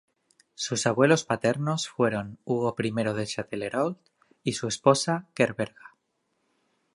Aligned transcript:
Sus 0.55 0.87
abuelos 0.87 1.25
paternos 1.25 1.87
fueron 1.87 2.39
Hugo 2.43 2.75
I 2.79 2.89
de 3.13 3.25
Châtellerault 3.27 3.99
y 4.41 4.53
su 4.53 4.67
esposa, 4.67 5.27
Gerberga. 5.35 5.95